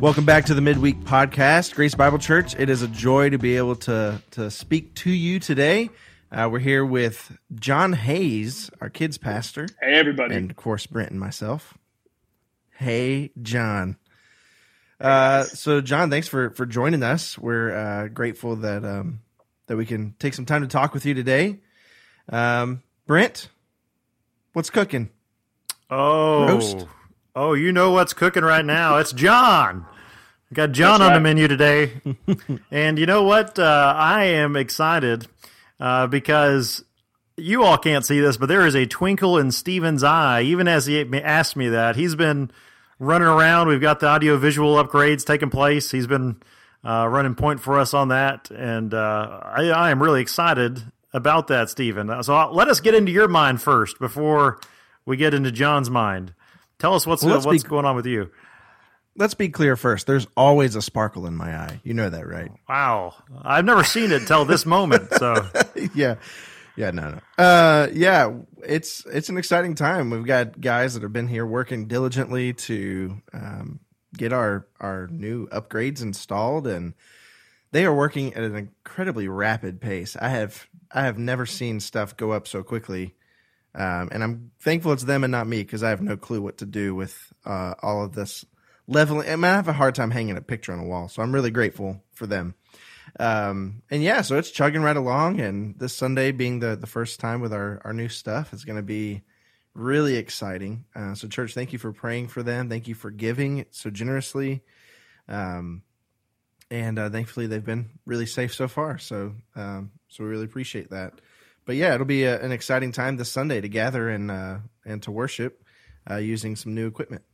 Welcome 0.00 0.24
back 0.24 0.44
to 0.44 0.54
the 0.54 0.60
Midweek 0.60 1.00
Podcast, 1.00 1.74
Grace 1.74 1.96
Bible 1.96 2.18
Church. 2.18 2.54
It 2.56 2.70
is 2.70 2.82
a 2.82 2.88
joy 2.88 3.30
to 3.30 3.38
be 3.38 3.56
able 3.56 3.74
to 3.76 4.22
to 4.30 4.48
speak 4.48 4.94
to 4.96 5.10
you 5.10 5.40
today. 5.40 5.90
Uh, 6.30 6.48
we're 6.52 6.60
here 6.60 6.86
with 6.86 7.36
John 7.56 7.94
Hayes, 7.94 8.70
our 8.80 8.90
kids 8.90 9.18
pastor. 9.18 9.66
Hey, 9.80 9.94
everybody. 9.94 10.36
And 10.36 10.52
of 10.52 10.56
course, 10.56 10.86
Brent 10.86 11.10
and 11.10 11.18
myself. 11.18 11.76
Hey, 12.70 13.32
John. 13.42 13.96
Uh, 15.00 15.42
so, 15.42 15.80
John, 15.80 16.10
thanks 16.10 16.28
for 16.28 16.50
for 16.50 16.64
joining 16.64 17.02
us. 17.02 17.36
We're 17.36 17.74
uh, 17.74 18.06
grateful 18.06 18.54
that 18.54 18.84
um, 18.84 19.22
that 19.66 19.76
we 19.76 19.84
can 19.84 20.14
take 20.20 20.34
some 20.34 20.46
time 20.46 20.62
to 20.62 20.68
talk 20.68 20.94
with 20.94 21.06
you 21.06 21.14
today. 21.14 21.58
Um, 22.28 22.84
Brent, 23.08 23.48
what's 24.52 24.70
cooking? 24.70 25.10
Oh, 25.90 26.46
Roast. 26.46 26.86
Oh, 27.38 27.54
you 27.54 27.70
know 27.72 27.92
what's 27.92 28.12
cooking 28.12 28.42
right 28.42 28.64
now? 28.64 28.98
It's 28.98 29.12
John. 29.12 29.86
We 30.50 30.54
got 30.54 30.72
John 30.72 31.00
on 31.00 31.12
the 31.12 31.20
menu 31.20 31.46
today, 31.46 32.00
and 32.70 32.98
you 32.98 33.06
know 33.06 33.22
what? 33.22 33.58
Uh, 33.58 33.94
I 33.96 34.24
am 34.24 34.56
excited 34.56 35.28
uh, 35.78 36.06
because 36.08 36.84
you 37.36 37.62
all 37.62 37.78
can't 37.78 38.04
see 38.04 38.18
this, 38.18 38.36
but 38.36 38.46
there 38.46 38.66
is 38.66 38.74
a 38.74 38.86
twinkle 38.86 39.38
in 39.38 39.52
Steven's 39.52 40.02
eye. 40.02 40.42
Even 40.42 40.66
as 40.66 40.86
he 40.86 41.00
asked 41.22 41.54
me 41.54 41.68
that, 41.68 41.96
he's 41.96 42.14
been 42.14 42.50
running 42.98 43.28
around. 43.28 43.68
We've 43.68 43.80
got 43.80 44.00
the 44.00 44.08
audio 44.08 44.36
visual 44.36 44.82
upgrades 44.82 45.24
taking 45.24 45.50
place. 45.50 45.90
He's 45.90 46.06
been 46.06 46.42
uh, 46.82 47.06
running 47.08 47.34
point 47.34 47.60
for 47.60 47.78
us 47.78 47.94
on 47.94 48.08
that, 48.08 48.50
and 48.50 48.92
uh, 48.92 49.40
I, 49.44 49.68
I 49.68 49.90
am 49.90 50.02
really 50.02 50.22
excited 50.22 50.82
about 51.12 51.46
that, 51.48 51.70
Steven. 51.70 52.22
So 52.22 52.34
uh, 52.34 52.50
let 52.50 52.68
us 52.68 52.80
get 52.80 52.94
into 52.94 53.12
your 53.12 53.28
mind 53.28 53.62
first 53.62 54.00
before 54.00 54.58
we 55.04 55.16
get 55.16 55.34
into 55.34 55.52
John's 55.52 55.90
mind. 55.90 56.32
Tell 56.78 56.94
us 56.94 57.06
what's 57.06 57.22
Well, 57.22 57.34
let's 57.34 57.46
what's 57.46 57.62
be- 57.62 57.68
going 57.68 57.84
on 57.84 57.96
with 57.96 58.06
you. 58.06 58.30
Let's 59.16 59.34
be 59.34 59.48
clear 59.48 59.74
first. 59.74 60.06
There's 60.06 60.28
always 60.36 60.76
a 60.76 60.82
sparkle 60.82 61.26
in 61.26 61.34
my 61.34 61.56
eye. 61.56 61.80
You 61.82 61.92
know 61.92 62.08
that, 62.08 62.26
right? 62.28 62.52
Wow, 62.68 63.14
I've 63.42 63.64
never 63.64 63.82
seen 63.82 64.12
it 64.12 64.26
till 64.28 64.44
this 64.44 64.64
moment. 64.64 65.12
So 65.14 65.34
yeah 65.94 66.16
yeah 66.76 66.92
no 66.92 67.10
no 67.10 67.44
uh 67.44 67.88
yeah 67.92 68.32
it's 68.64 69.04
it's 69.06 69.28
an 69.28 69.36
exciting 69.36 69.74
time 69.74 70.10
we've 70.10 70.24
got 70.24 70.60
guys 70.60 70.94
that 70.94 71.02
have 71.02 71.12
been 71.12 71.26
here 71.26 71.44
working 71.44 71.88
diligently 71.88 72.52
to 72.52 73.20
um 73.32 73.80
get 74.16 74.32
our 74.32 74.64
our 74.78 75.08
new 75.08 75.48
upgrades 75.48 76.02
installed 76.02 76.68
and 76.68 76.94
they 77.72 77.84
are 77.84 77.92
working 77.92 78.32
at 78.34 78.44
an 78.44 78.54
incredibly 78.54 79.26
rapid 79.26 79.80
pace 79.80 80.16
i 80.20 80.28
have 80.28 80.68
i 80.92 81.02
have 81.02 81.18
never 81.18 81.44
seen 81.44 81.80
stuff 81.80 82.16
go 82.16 82.30
up 82.30 82.46
so 82.46 82.62
quickly 82.62 83.16
um 83.78 84.08
and 84.12 84.22
i'm 84.22 84.50
thankful 84.60 84.92
it's 84.92 85.04
them 85.04 85.24
and 85.24 85.30
not 85.30 85.46
me 85.46 85.62
because 85.62 85.82
i 85.82 85.88
have 85.88 86.02
no 86.02 86.16
clue 86.16 86.42
what 86.42 86.58
to 86.58 86.66
do 86.66 86.94
with 86.94 87.32
uh 87.46 87.74
all 87.82 88.04
of 88.04 88.14
this 88.14 88.44
leveling 88.86 89.26
i 89.28 89.36
mean 89.36 89.44
i 89.44 89.54
have 89.54 89.68
a 89.68 89.72
hard 89.72 89.94
time 89.94 90.10
hanging 90.10 90.36
a 90.36 90.42
picture 90.42 90.72
on 90.72 90.80
a 90.80 90.84
wall 90.84 91.08
so 91.08 91.22
i'm 91.22 91.32
really 91.32 91.50
grateful 91.50 92.02
for 92.12 92.26
them 92.26 92.54
um, 93.18 93.82
and 93.90 94.02
yeah, 94.02 94.22
so 94.22 94.36
it's 94.36 94.50
chugging 94.50 94.82
right 94.82 94.96
along. 94.96 95.40
And 95.40 95.78
this 95.78 95.94
Sunday 95.94 96.32
being 96.32 96.60
the, 96.60 96.76
the 96.76 96.86
first 96.86 97.20
time 97.20 97.40
with 97.40 97.52
our, 97.52 97.80
our 97.84 97.92
new 97.92 98.08
stuff 98.08 98.52
is 98.52 98.64
going 98.64 98.76
to 98.76 98.82
be 98.82 99.22
really 99.74 100.16
exciting. 100.16 100.84
Uh, 100.94 101.14
so, 101.14 101.28
church, 101.28 101.54
thank 101.54 101.72
you 101.72 101.78
for 101.78 101.92
praying 101.92 102.28
for 102.28 102.42
them. 102.42 102.68
Thank 102.68 102.88
you 102.88 102.94
for 102.94 103.10
giving 103.10 103.66
so 103.70 103.90
generously. 103.90 104.62
Um, 105.28 105.82
and 106.70 106.98
uh, 106.98 107.10
thankfully, 107.10 107.46
they've 107.46 107.64
been 107.64 107.90
really 108.04 108.26
safe 108.26 108.54
so 108.54 108.68
far. 108.68 108.98
So, 108.98 109.34
um, 109.56 109.92
so 110.08 110.24
we 110.24 110.30
really 110.30 110.44
appreciate 110.44 110.90
that. 110.90 111.20
But 111.68 111.76
yeah, 111.76 111.92
it'll 111.92 112.06
be 112.06 112.24
a, 112.24 112.42
an 112.42 112.50
exciting 112.50 112.92
time 112.92 113.18
this 113.18 113.30
Sunday 113.30 113.60
to 113.60 113.68
gather 113.68 114.08
and 114.08 114.30
uh, 114.30 114.56
and 114.86 115.02
to 115.02 115.10
worship 115.10 115.62
uh, 116.10 116.16
using 116.16 116.56
some 116.56 116.74
new 116.74 116.86
equipment. 116.86 117.24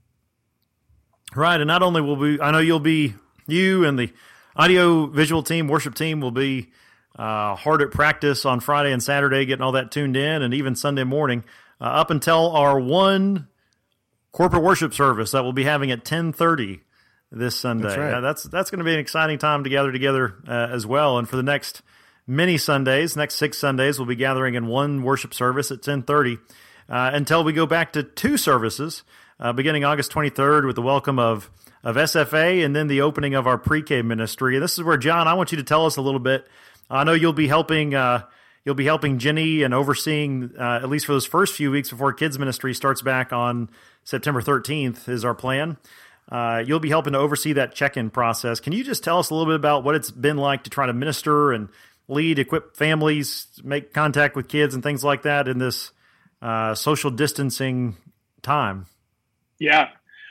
right, 1.36 1.60
and 1.60 1.68
not 1.68 1.84
only 1.84 2.00
will 2.00 2.16
we, 2.16 2.40
I 2.40 2.50
know 2.50 2.58
you'll 2.58 2.80
be 2.80 3.14
you 3.46 3.84
and 3.84 3.96
the 3.96 4.12
audio 4.56 5.06
visual 5.06 5.44
team, 5.44 5.68
worship 5.68 5.94
team 5.94 6.20
will 6.20 6.32
be 6.32 6.72
uh, 7.16 7.54
hard 7.54 7.80
at 7.80 7.92
practice 7.92 8.44
on 8.44 8.58
Friday 8.58 8.90
and 8.90 9.00
Saturday, 9.00 9.46
getting 9.46 9.62
all 9.62 9.70
that 9.70 9.92
tuned 9.92 10.16
in, 10.16 10.42
and 10.42 10.52
even 10.52 10.74
Sunday 10.74 11.04
morning 11.04 11.44
uh, 11.80 11.84
up 11.84 12.10
until 12.10 12.50
our 12.56 12.80
one 12.80 13.46
corporate 14.32 14.64
worship 14.64 14.94
service 14.94 15.30
that 15.30 15.44
we'll 15.44 15.52
be 15.52 15.62
having 15.62 15.92
at 15.92 16.04
ten 16.04 16.32
thirty 16.32 16.80
this 17.30 17.54
Sunday. 17.54 17.86
That's 17.86 17.98
right. 17.98 18.14
Uh, 18.14 18.20
that's 18.20 18.42
that's 18.42 18.72
going 18.72 18.80
to 18.80 18.84
be 18.84 18.94
an 18.94 18.98
exciting 18.98 19.38
time 19.38 19.62
to 19.62 19.70
gather 19.70 19.92
together 19.92 20.34
uh, 20.48 20.70
as 20.72 20.84
well. 20.84 21.18
And 21.18 21.28
for 21.28 21.36
the 21.36 21.44
next 21.44 21.82
many 22.26 22.56
Sundays, 22.58 23.16
next 23.16 23.36
six 23.36 23.58
Sundays, 23.58 23.98
we'll 23.98 24.06
be 24.06 24.16
gathering 24.16 24.54
in 24.54 24.66
one 24.66 25.02
worship 25.02 25.34
service 25.34 25.70
at 25.70 25.82
ten 25.82 26.02
thirty 26.02 26.38
uh, 26.88 27.10
until 27.12 27.44
we 27.44 27.52
go 27.52 27.66
back 27.66 27.92
to 27.92 28.02
two 28.02 28.36
services 28.36 29.02
uh, 29.40 29.52
beginning 29.52 29.84
August 29.84 30.10
twenty 30.10 30.30
third 30.30 30.66
with 30.66 30.76
the 30.76 30.82
welcome 30.82 31.18
of 31.18 31.50
of 31.82 31.96
SFA 31.96 32.64
and 32.64 32.74
then 32.74 32.86
the 32.86 33.02
opening 33.02 33.34
of 33.34 33.46
our 33.46 33.58
pre 33.58 33.82
K 33.82 34.02
ministry. 34.02 34.56
And 34.56 34.62
this 34.62 34.78
is 34.78 34.84
where 34.84 34.96
John, 34.96 35.28
I 35.28 35.34
want 35.34 35.52
you 35.52 35.58
to 35.58 35.64
tell 35.64 35.86
us 35.86 35.96
a 35.96 36.02
little 36.02 36.20
bit. 36.20 36.46
I 36.90 37.04
know 37.04 37.12
you'll 37.12 37.32
be 37.32 37.48
helping. 37.48 37.94
Uh, 37.94 38.22
You'll 38.64 38.74
be 38.74 38.86
helping 38.86 39.18
Jenny 39.18 39.62
and 39.62 39.74
overseeing, 39.74 40.52
uh, 40.58 40.80
at 40.82 40.88
least 40.88 41.04
for 41.04 41.12
those 41.12 41.26
first 41.26 41.54
few 41.54 41.70
weeks 41.70 41.90
before 41.90 42.14
kids 42.14 42.38
ministry 42.38 42.72
starts 42.72 43.02
back 43.02 43.30
on 43.30 43.68
September 44.04 44.40
13th, 44.40 45.06
is 45.06 45.22
our 45.22 45.34
plan. 45.34 45.76
Uh, 46.32 46.62
you'll 46.66 46.80
be 46.80 46.88
helping 46.88 47.12
to 47.12 47.18
oversee 47.18 47.52
that 47.52 47.74
check 47.74 47.98
in 47.98 48.08
process. 48.08 48.60
Can 48.60 48.72
you 48.72 48.82
just 48.82 49.04
tell 49.04 49.18
us 49.18 49.28
a 49.28 49.34
little 49.34 49.52
bit 49.52 49.56
about 49.56 49.84
what 49.84 49.94
it's 49.94 50.10
been 50.10 50.38
like 50.38 50.64
to 50.64 50.70
try 50.70 50.86
to 50.86 50.94
minister 50.94 51.52
and 51.52 51.68
lead, 52.08 52.38
equip 52.38 52.76
families, 52.76 53.46
make 53.62 53.92
contact 53.92 54.36
with 54.36 54.48
kids, 54.48 54.74
and 54.74 54.82
things 54.82 55.02
like 55.02 55.22
that 55.22 55.48
in 55.48 55.58
this 55.58 55.92
uh, 56.42 56.74
social 56.74 57.10
distancing 57.10 57.96
time? 58.42 58.86
Yeah. 59.58 59.88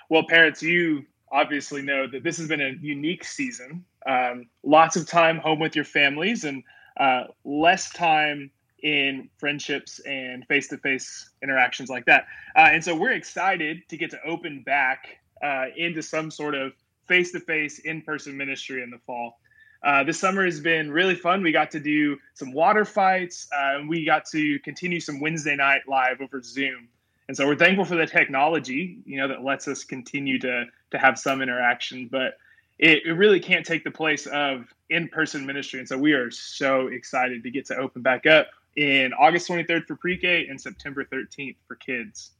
Well, 0.09 0.23
parents, 0.27 0.61
you 0.61 1.05
obviously 1.31 1.81
know 1.81 2.07
that 2.07 2.23
this 2.23 2.37
has 2.37 2.47
been 2.47 2.61
a 2.61 2.73
unique 2.79 3.23
season. 3.23 3.85
Um, 4.05 4.47
lots 4.63 4.95
of 4.95 5.07
time 5.07 5.37
home 5.37 5.59
with 5.59 5.75
your 5.75 5.85
families 5.85 6.43
and 6.43 6.63
uh, 6.99 7.23
less 7.43 7.89
time 7.91 8.51
in 8.83 9.29
friendships 9.37 9.99
and 9.99 10.45
face 10.45 10.67
to 10.67 10.77
face 10.77 11.31
interactions 11.41 11.89
like 11.89 12.05
that. 12.05 12.25
Uh, 12.55 12.69
and 12.71 12.83
so 12.83 12.95
we're 12.95 13.13
excited 13.13 13.81
to 13.89 13.97
get 13.97 14.11
to 14.11 14.19
open 14.25 14.61
back 14.61 15.17
uh, 15.41 15.65
into 15.75 16.03
some 16.03 16.29
sort 16.29 16.53
of 16.53 16.73
face 17.07 17.31
to 17.31 17.39
face, 17.39 17.79
in 17.79 18.01
person 18.01 18.37
ministry 18.37 18.83
in 18.83 18.91
the 18.91 18.99
fall. 19.05 19.39
Uh, 19.83 20.03
this 20.03 20.19
summer 20.19 20.45
has 20.45 20.59
been 20.59 20.91
really 20.91 21.15
fun. 21.15 21.43
We 21.43 21.51
got 21.51 21.71
to 21.71 21.79
do 21.79 22.17
some 22.33 22.53
water 22.53 22.85
fights, 22.85 23.47
uh, 23.53 23.79
and 23.79 23.89
we 23.89 24.05
got 24.05 24.25
to 24.27 24.59
continue 24.59 24.99
some 24.99 25.19
Wednesday 25.19 25.55
night 25.55 25.81
live 25.87 26.21
over 26.21 26.41
Zoom. 26.41 26.87
And 27.27 27.35
so 27.35 27.47
we're 27.47 27.55
thankful 27.55 27.85
for 27.85 27.95
the 27.95 28.05
technology, 28.05 28.99
you 29.05 29.17
know, 29.17 29.27
that 29.27 29.43
lets 29.43 29.67
us 29.67 29.83
continue 29.83 30.39
to 30.39 30.65
to 30.91 30.97
have 30.97 31.17
some 31.17 31.41
interaction, 31.41 32.07
but 32.11 32.37
it, 32.79 33.05
it 33.05 33.13
really 33.13 33.39
can't 33.39 33.65
take 33.65 33.83
the 33.83 33.91
place 33.91 34.27
of 34.27 34.65
in-person 34.89 35.45
ministry. 35.45 35.79
And 35.79 35.87
so 35.87 35.97
we 35.97 36.13
are 36.13 36.29
so 36.31 36.87
excited 36.87 37.43
to 37.43 37.51
get 37.51 37.65
to 37.67 37.77
open 37.77 38.01
back 38.01 38.25
up 38.25 38.47
in 38.75 39.13
August 39.13 39.49
23rd 39.49 39.87
for 39.87 39.95
pre-K 39.95 40.47
and 40.47 40.59
September 40.59 41.03
13th 41.05 41.55
for 41.67 41.75
kids. 41.75 42.31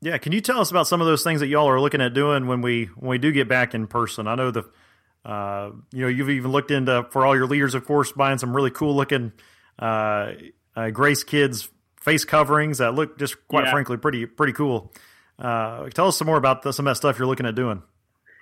Yeah, 0.00 0.18
can 0.18 0.32
you 0.32 0.40
tell 0.40 0.60
us 0.60 0.70
about 0.70 0.86
some 0.86 1.00
of 1.00 1.06
those 1.06 1.24
things 1.24 1.40
that 1.40 1.46
y'all 1.46 1.68
are 1.68 1.80
looking 1.80 2.00
at 2.00 2.14
doing 2.14 2.46
when 2.46 2.60
we 2.60 2.86
when 2.96 3.10
we 3.10 3.18
do 3.18 3.32
get 3.32 3.48
back 3.48 3.74
in 3.74 3.86
person? 3.86 4.26
I 4.26 4.34
know 4.34 4.50
the 4.50 4.64
uh, 5.24 5.70
you 5.92 6.02
know 6.02 6.08
you've 6.08 6.30
even 6.30 6.50
looked 6.52 6.70
into 6.70 7.06
for 7.10 7.24
all 7.24 7.34
your 7.36 7.46
leaders, 7.46 7.74
of 7.74 7.84
course, 7.84 8.12
buying 8.12 8.38
some 8.38 8.54
really 8.54 8.70
cool 8.70 8.94
looking 8.94 9.32
uh, 9.78 10.32
uh, 10.76 10.90
Grace 10.90 11.24
Kids 11.24 11.68
face 12.00 12.24
coverings 12.24 12.78
that 12.78 12.94
look 12.94 13.18
just 13.18 13.36
quite 13.48 13.64
Yeah. 13.64 13.70
frankly 13.72 13.96
pretty 13.96 14.26
pretty 14.26 14.52
cool. 14.52 14.92
Uh, 15.38 15.88
tell 15.90 16.08
us 16.08 16.16
some 16.18 16.26
more 16.26 16.36
about 16.36 16.62
the, 16.62 16.72
some 16.72 16.86
of 16.86 16.90
that 16.92 16.96
stuff 16.96 17.18
you're 17.18 17.26
looking 17.26 17.46
at 17.46 17.54
doing. 17.54 17.82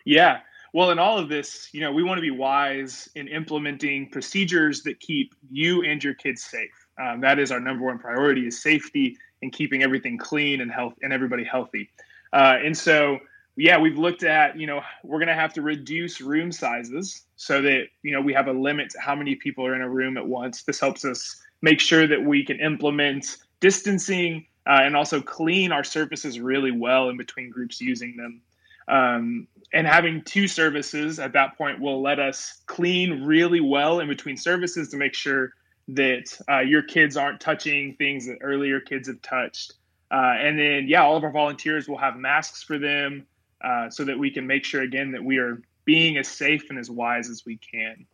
Yeah. 0.04 0.40
Well, 0.74 0.90
in 0.90 0.98
all 0.98 1.18
of 1.18 1.28
this, 1.28 1.68
you 1.72 1.80
know, 1.82 1.92
we 1.92 2.02
want 2.02 2.18
to 2.18 2.22
be 2.22 2.30
wise 2.30 3.08
in 3.14 3.28
implementing 3.28 4.08
procedures 4.10 4.82
that 4.84 5.00
keep 5.00 5.34
you 5.50 5.82
and 5.82 6.02
your 6.02 6.14
kids 6.14 6.42
safe. 6.42 6.70
Um, 7.00 7.20
that 7.20 7.38
is 7.38 7.52
our 7.52 7.60
number 7.60 7.84
one 7.84 7.98
priority: 7.98 8.46
is 8.46 8.62
safety 8.62 9.16
and 9.42 9.52
keeping 9.52 9.82
everything 9.82 10.18
clean 10.18 10.60
and 10.60 10.70
health 10.70 10.94
and 11.02 11.12
everybody 11.12 11.44
healthy. 11.44 11.90
Uh, 12.32 12.56
and 12.64 12.76
so, 12.76 13.18
yeah, 13.56 13.78
we've 13.78 13.98
looked 13.98 14.22
at, 14.22 14.58
you 14.58 14.66
know, 14.66 14.80
we're 15.04 15.18
going 15.18 15.28
to 15.28 15.34
have 15.34 15.52
to 15.54 15.62
reduce 15.62 16.20
room 16.20 16.52
sizes 16.52 17.24
so 17.36 17.60
that 17.62 17.88
you 18.02 18.12
know 18.12 18.20
we 18.20 18.32
have 18.32 18.48
a 18.48 18.52
limit 18.52 18.90
to 18.90 19.00
how 19.00 19.14
many 19.14 19.34
people 19.34 19.66
are 19.66 19.74
in 19.74 19.82
a 19.82 19.88
room 19.88 20.16
at 20.16 20.26
once. 20.26 20.62
This 20.62 20.80
helps 20.80 21.04
us 21.04 21.42
make 21.60 21.80
sure 21.80 22.06
that 22.06 22.22
we 22.22 22.44
can 22.44 22.60
implement 22.60 23.36
distancing 23.60 24.46
uh, 24.66 24.80
and 24.82 24.96
also 24.96 25.20
clean 25.20 25.70
our 25.72 25.84
surfaces 25.84 26.40
really 26.40 26.70
well 26.70 27.08
in 27.08 27.16
between 27.16 27.50
groups 27.50 27.80
using 27.80 28.16
them. 28.16 28.40
Um, 28.88 29.48
and 29.72 29.86
having 29.86 30.22
two 30.22 30.48
services 30.48 31.18
at 31.18 31.32
that 31.34 31.56
point 31.56 31.80
will 31.80 32.02
let 32.02 32.18
us 32.18 32.62
clean 32.66 33.24
really 33.24 33.60
well 33.60 34.00
in 34.00 34.08
between 34.08 34.36
services 34.36 34.88
to 34.90 34.96
make 34.96 35.14
sure 35.14 35.52
that 35.88 36.38
uh, 36.48 36.60
your 36.60 36.82
kids 36.82 37.16
aren't 37.16 37.40
touching 37.40 37.94
things 37.96 38.26
that 38.26 38.38
earlier 38.40 38.80
kids 38.80 39.08
have 39.08 39.20
touched. 39.22 39.74
Uh, 40.10 40.34
and 40.38 40.58
then, 40.58 40.86
yeah, 40.88 41.02
all 41.02 41.16
of 41.16 41.24
our 41.24 41.30
volunteers 41.30 41.88
will 41.88 41.96
have 41.96 42.16
masks 42.16 42.62
for 42.62 42.78
them 42.78 43.26
uh, 43.64 43.90
so 43.90 44.04
that 44.04 44.18
we 44.18 44.30
can 44.30 44.46
make 44.46 44.64
sure, 44.64 44.82
again, 44.82 45.12
that 45.12 45.24
we 45.24 45.38
are 45.38 45.60
being 45.84 46.16
as 46.16 46.28
safe 46.28 46.70
and 46.70 46.78
as 46.78 46.90
wise 46.90 47.28
as 47.28 47.44
we 47.44 47.56
can. 47.56 48.06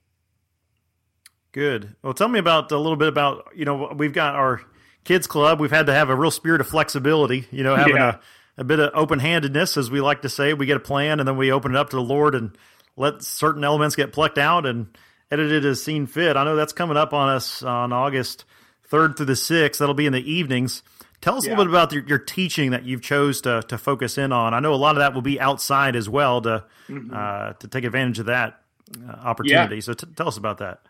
Good. 1.52 1.96
Well, 2.02 2.14
tell 2.14 2.28
me 2.28 2.38
about 2.38 2.70
a 2.72 2.78
little 2.78 2.96
bit 2.96 3.08
about 3.08 3.48
you 3.54 3.64
know 3.64 3.92
we've 3.96 4.12
got 4.12 4.34
our 4.34 4.60
kids 5.04 5.26
club. 5.26 5.60
We've 5.60 5.70
had 5.70 5.86
to 5.86 5.92
have 5.94 6.10
a 6.10 6.14
real 6.14 6.30
spirit 6.30 6.60
of 6.60 6.68
flexibility. 6.68 7.46
You 7.50 7.64
know, 7.64 7.74
having 7.74 7.96
Yeah. 7.96 8.18
a 8.56 8.64
bit 8.64 8.78
of 8.80 8.90
open 8.94 9.18
handedness, 9.18 9.76
as 9.76 9.90
we 9.90 10.00
like 10.00 10.22
to 10.22 10.28
say. 10.28 10.52
We 10.52 10.66
get 10.66 10.76
a 10.76 10.80
plan 10.80 11.20
and 11.20 11.28
then 11.28 11.36
we 11.36 11.50
open 11.50 11.72
it 11.72 11.78
up 11.78 11.90
to 11.90 11.96
the 11.96 12.02
Lord 12.02 12.34
and 12.34 12.56
let 12.96 13.22
certain 13.22 13.64
elements 13.64 13.96
get 13.96 14.12
plucked 14.12 14.38
out 14.38 14.66
and 14.66 14.88
edited 15.30 15.64
as 15.64 15.82
seen 15.82 16.06
fit. 16.06 16.36
I 16.36 16.44
know 16.44 16.56
that's 16.56 16.72
coming 16.72 16.96
up 16.96 17.12
on 17.14 17.28
us 17.30 17.62
on 17.62 17.92
August 17.92 18.44
3rd 18.90 19.16
through 19.16 19.26
the 19.26 19.32
6th. 19.36 19.78
That'll 19.78 19.94
be 19.94 20.06
in 20.06 20.12
the 20.12 20.30
evenings. 20.30 20.82
Tell 21.20 21.36
us 21.36 21.44
yeah. 21.44 21.50
a 21.50 21.56
little 21.56 21.64
bit 21.64 21.70
about 21.70 21.92
your, 21.92 22.04
your, 22.04 22.18
teaching 22.18 22.70
that 22.70 22.84
you've 22.84 23.02
chose 23.02 23.40
to, 23.40 23.62
to 23.62 23.76
focus 23.76 24.18
in 24.18 24.32
on. 24.32 24.54
I 24.54 24.60
know 24.60 24.72
a 24.72 24.76
lot 24.76 24.92
of 24.92 25.00
that 25.00 25.14
will 25.14 25.22
be 25.22 25.40
outside 25.40 25.96
as 25.96 26.08
well 26.08 26.40
to 26.42 26.64
mm-hmm. 26.88 27.12
uh, 27.12 27.54
to 27.54 27.68
take 27.68 27.84
advantage 27.84 28.20
of 28.20 28.26
that 28.26 28.62
uh, 29.06 29.12
opportunity. 29.12 29.76
Yeah. 29.76 29.80
So 29.80 29.94
t- 29.94 30.06
tell 30.14 30.28
us 30.28 30.36
about 30.36 30.58
that. 30.58 30.82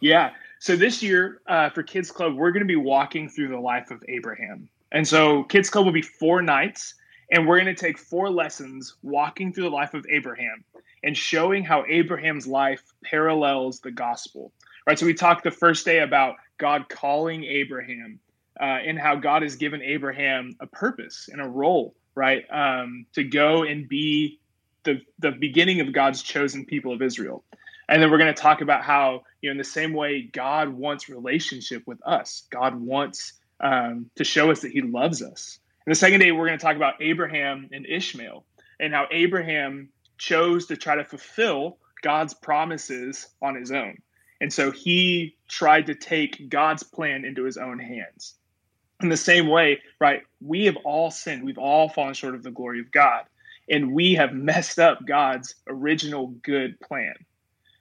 Yeah. 0.00 0.30
So 0.60 0.76
this 0.76 1.02
year 1.02 1.40
uh, 1.48 1.70
for 1.70 1.82
Kids 1.82 2.12
Club, 2.12 2.34
we're 2.34 2.52
going 2.52 2.62
to 2.62 2.66
be 2.66 2.76
walking 2.76 3.28
through 3.28 3.48
the 3.48 3.58
life 3.58 3.90
of 3.90 4.02
Abraham. 4.08 4.68
And 4.92 5.06
so 5.06 5.42
Kids 5.44 5.68
Club 5.68 5.84
will 5.84 5.92
be 5.92 6.02
four 6.02 6.42
nights, 6.42 6.94
and 7.32 7.48
we're 7.48 7.60
going 7.60 7.74
to 7.74 7.80
take 7.80 7.98
four 7.98 8.30
lessons 8.30 8.94
walking 9.02 9.52
through 9.52 9.64
the 9.64 9.70
life 9.70 9.94
of 9.94 10.06
Abraham 10.08 10.64
and 11.02 11.16
showing 11.16 11.64
how 11.64 11.84
Abraham's 11.88 12.46
life 12.46 12.82
parallels 13.04 13.80
the 13.80 13.90
gospel. 13.90 14.52
Right. 14.86 14.98
So 14.98 15.06
we 15.06 15.14
talked 15.14 15.42
the 15.42 15.50
first 15.50 15.84
day 15.84 16.00
about 16.00 16.36
God 16.58 16.88
calling 16.88 17.42
Abraham 17.44 18.20
uh, 18.60 18.64
and 18.64 18.98
how 18.98 19.16
God 19.16 19.42
has 19.42 19.56
given 19.56 19.82
Abraham 19.82 20.56
a 20.60 20.66
purpose 20.66 21.28
and 21.30 21.40
a 21.40 21.48
role, 21.48 21.94
right, 22.14 22.44
um, 22.50 23.06
to 23.14 23.24
go 23.24 23.62
and 23.62 23.88
be 23.88 24.38
the 24.84 25.00
the 25.18 25.32
beginning 25.32 25.80
of 25.80 25.92
God's 25.92 26.22
chosen 26.22 26.64
people 26.64 26.92
of 26.92 27.02
Israel. 27.02 27.44
And 27.88 28.02
then 28.02 28.10
we're 28.10 28.18
going 28.18 28.34
to 28.34 28.40
talk 28.40 28.60
about 28.60 28.84
how, 28.84 29.22
you 29.40 29.48
know, 29.48 29.52
in 29.52 29.58
the 29.58 29.64
same 29.64 29.92
way 29.92 30.22
God 30.22 30.68
wants 30.68 31.08
relationship 31.08 31.82
with 31.86 31.98
us. 32.06 32.44
God 32.50 32.74
wants 32.74 33.34
um, 33.60 34.10
to 34.16 34.24
show 34.24 34.50
us 34.50 34.60
that 34.60 34.70
He 34.70 34.80
loves 34.80 35.22
us. 35.22 35.58
And 35.84 35.90
the 35.90 35.98
second 35.98 36.20
day, 36.20 36.32
we're 36.32 36.46
going 36.46 36.58
to 36.58 36.64
talk 36.64 36.76
about 36.76 36.94
Abraham 37.00 37.68
and 37.72 37.84
Ishmael 37.86 38.44
and 38.78 38.94
how 38.94 39.06
Abraham 39.10 39.88
chose 40.16 40.66
to 40.66 40.76
try 40.76 40.96
to 40.96 41.04
fulfill 41.04 41.78
God's 42.02 42.34
promises 42.34 43.28
on 43.40 43.54
his 43.54 43.72
own. 43.72 43.98
And 44.40 44.52
so 44.52 44.70
he 44.70 45.36
tried 45.48 45.86
to 45.86 45.94
take 45.94 46.48
God's 46.48 46.82
plan 46.82 47.24
into 47.24 47.44
his 47.44 47.56
own 47.56 47.78
hands 47.78 48.34
in 49.02 49.08
the 49.08 49.16
same 49.16 49.48
way, 49.48 49.80
right? 50.00 50.22
We 50.40 50.64
have 50.66 50.76
all 50.84 51.10
sinned. 51.10 51.44
We've 51.44 51.58
all 51.58 51.88
fallen 51.88 52.14
short 52.14 52.34
of 52.34 52.42
the 52.42 52.50
glory 52.50 52.80
of 52.80 52.90
God. 52.90 53.24
And 53.68 53.92
we 53.92 54.14
have 54.14 54.32
messed 54.32 54.78
up 54.78 55.06
God's 55.06 55.54
original 55.68 56.28
good 56.42 56.78
plan. 56.80 57.14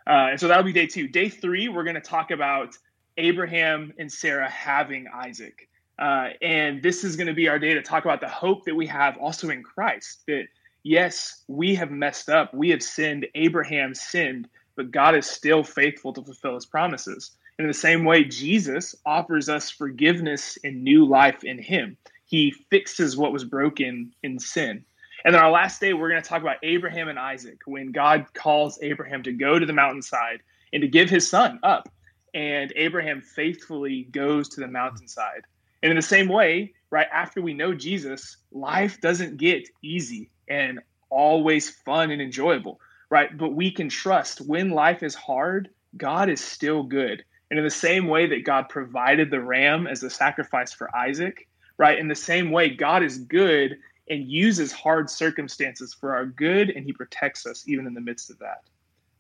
Uh, 0.08 0.30
and 0.32 0.40
so 0.40 0.48
that'll 0.48 0.64
be 0.64 0.74
day 0.74 0.88
two. 0.88 1.08
Day 1.08 1.30
three, 1.30 1.70
we're 1.70 1.84
going 1.84 1.96
to 1.96 2.02
talk 2.02 2.32
about 2.32 2.78
Abraham 3.18 3.94
and 3.98 4.12
Sarah 4.12 4.50
having 4.50 5.08
Isaac. 5.08 5.68
Uh, 6.00 6.30
and 6.42 6.82
this 6.82 7.04
is 7.04 7.16
going 7.16 7.28
to 7.28 7.34
be 7.34 7.48
our 7.48 7.60
day 7.60 7.74
to 7.74 7.82
talk 7.82 8.06
about 8.06 8.22
the 8.22 8.28
hope 8.28 8.66
that 8.66 8.76
we 8.76 8.88
have 8.88 9.18
also 9.18 9.50
in 9.50 9.62
Christ. 9.62 10.24
That, 10.28 10.46
yes, 10.84 11.44
we 11.48 11.76
have 11.76 11.92
messed 11.92 12.30
up, 12.30 12.54
we 12.54 12.70
have 12.70 12.82
sinned, 12.82 13.28
Abraham 13.36 13.94
sinned, 13.94 14.48
but 14.76 14.92
God 14.92 15.16
is 15.16 15.28
still 15.28 15.64
faithful 15.64 16.14
to 16.14 16.24
fulfill 16.24 16.56
his 16.56 16.66
promises. 16.66 17.32
In 17.62 17.68
the 17.68 17.76
same 17.76 18.06
way, 18.06 18.24
Jesus 18.24 18.96
offers 19.06 19.48
us 19.48 19.70
forgiveness 19.70 20.58
and 20.64 20.84
new 20.84 21.06
life 21.06 21.44
in 21.44 21.62
Him. 21.62 21.96
He 22.26 22.50
fixes 22.50 23.16
what 23.16 23.32
was 23.32 23.44
broken 23.44 24.16
in 24.24 24.40
sin. 24.40 24.84
And 25.24 25.36
then 25.36 25.44
our 25.44 25.52
last 25.52 25.80
day, 25.80 25.94
we're 25.94 26.10
going 26.10 26.24
to 26.24 26.28
talk 26.28 26.42
about 26.42 26.58
Abraham 26.64 27.08
and 27.08 27.20
Isaac 27.20 27.60
when 27.68 27.92
God 27.92 28.26
calls 28.34 28.80
Abraham 28.82 29.22
to 29.22 29.32
go 29.32 29.60
to 29.60 29.66
the 29.68 29.74
mountainside 29.74 30.42
and 30.74 30.82
to 30.82 30.88
give 30.88 31.08
his 31.08 31.30
son 31.30 31.60
up. 31.62 31.88
And 32.34 32.74
Abraham 32.76 33.22
faithfully 33.22 34.08
goes 34.10 34.50
to 34.50 34.62
the 34.62 34.68
mountainside. 34.68 35.44
And 35.84 35.92
in 35.92 35.96
the 35.96 36.02
same 36.02 36.30
way, 36.30 36.74
right 36.90 37.10
after 37.14 37.44
we 37.44 37.54
know 37.54 37.76
Jesus, 37.76 38.38
life 38.52 39.00
doesn't 39.02 39.38
get 39.38 39.70
easy 39.84 40.32
and 40.50 40.80
always 41.12 41.70
fun 41.70 42.10
and 42.10 42.24
enjoyable, 42.24 42.80
right? 43.12 43.38
But 43.38 43.54
we 43.54 43.70
can 43.70 43.88
trust 43.88 44.42
when 44.42 44.72
life 44.72 45.04
is 45.04 45.14
hard, 45.14 45.70
God 45.96 46.28
is 46.28 46.42
still 46.44 46.82
good. 46.82 47.24
And 47.52 47.60
in 47.60 47.66
the 47.66 47.70
same 47.70 48.08
way 48.08 48.28
that 48.28 48.46
God 48.46 48.70
provided 48.70 49.30
the 49.30 49.42
ram 49.42 49.86
as 49.86 50.02
a 50.04 50.10
sacrifice 50.10 50.72
for 50.72 50.96
Isaac, 50.96 51.50
right? 51.78 52.00
In 52.00 52.08
the 52.08 52.16
same 52.16 52.50
way, 52.50 52.70
God 52.70 53.04
is 53.04 53.18
good 53.18 53.78
and 54.10 54.24
uses 54.26 54.72
hard 54.72 55.10
circumstances 55.10 55.94
for 55.94 56.16
our 56.16 56.26
good, 56.26 56.70
and 56.70 56.86
He 56.86 56.94
protects 56.94 57.46
us 57.46 57.68
even 57.68 57.86
in 57.86 57.94
the 57.94 58.00
midst 58.00 58.32
of 58.32 58.40
that. 58.40 58.64